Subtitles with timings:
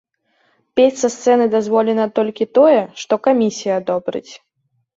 [0.79, 4.29] Пець са сцэны дазволена толькі тое, што камісія адобрыць.